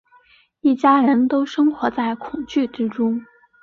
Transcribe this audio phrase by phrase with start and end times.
[0.61, 3.23] 一家人都生活在恐惧之中